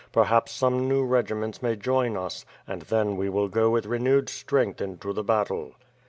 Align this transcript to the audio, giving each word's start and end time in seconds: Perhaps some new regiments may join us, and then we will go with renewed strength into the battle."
Perhaps 0.11 0.51
some 0.53 0.87
new 0.89 1.03
regiments 1.05 1.61
may 1.61 1.75
join 1.75 2.17
us, 2.17 2.43
and 2.65 2.81
then 2.81 3.17
we 3.17 3.29
will 3.29 3.47
go 3.47 3.69
with 3.69 3.85
renewed 3.85 4.29
strength 4.29 4.81
into 4.81 5.13
the 5.13 5.23
battle." 5.23 5.75